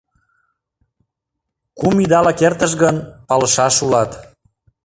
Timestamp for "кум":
1.79-1.95